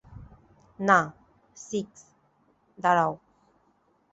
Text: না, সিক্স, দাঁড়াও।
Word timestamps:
না, 0.79 0.99
সিক্স, 1.57 1.99
দাঁড়াও। 2.77 3.13